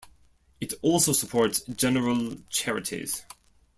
[0.59, 3.23] It also supports general charities.